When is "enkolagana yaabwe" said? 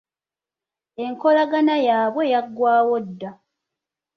1.03-2.23